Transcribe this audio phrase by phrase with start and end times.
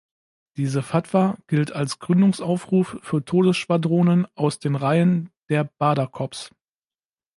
[0.57, 6.49] Diese Fatwa gilt als Gründungsaufruf für Todesschwadronen aus den Reihen der Badr-Corps.